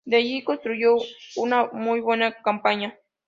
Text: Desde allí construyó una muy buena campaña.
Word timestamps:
Desde 0.03 0.17
allí 0.17 0.43
construyó 0.43 0.95
una 1.35 1.67
muy 1.73 1.99
buena 1.99 2.31
campaña. 2.41 2.97